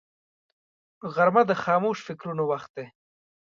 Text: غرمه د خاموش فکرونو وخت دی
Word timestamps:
غرمه 1.13 1.43
د 1.47 1.51
خاموش 1.63 1.97
فکرونو 2.07 2.43
وخت 2.51 2.69
دی 2.77 2.85